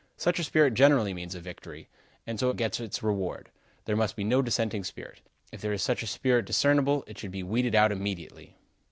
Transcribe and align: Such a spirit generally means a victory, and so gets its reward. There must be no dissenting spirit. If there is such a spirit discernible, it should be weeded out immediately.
Such 0.17 0.39
a 0.39 0.43
spirit 0.43 0.73
generally 0.73 1.13
means 1.13 1.35
a 1.35 1.39
victory, 1.39 1.87
and 2.25 2.39
so 2.39 2.51
gets 2.53 2.79
its 2.79 3.03
reward. 3.03 3.51
There 3.85 3.95
must 3.95 4.15
be 4.15 4.23
no 4.23 4.41
dissenting 4.41 4.83
spirit. 4.83 5.21
If 5.51 5.61
there 5.61 5.73
is 5.73 5.83
such 5.83 6.01
a 6.01 6.07
spirit 6.07 6.45
discernible, 6.45 7.03
it 7.05 7.19
should 7.19 7.29
be 7.29 7.43
weeded 7.43 7.75
out 7.75 7.91
immediately. 7.91 8.55